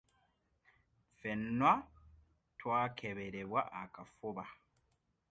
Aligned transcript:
Ffenna 1.17 1.71
twakeberebwa 2.59 3.61
akafuba. 3.83 4.43